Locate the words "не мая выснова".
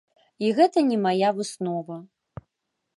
0.89-1.95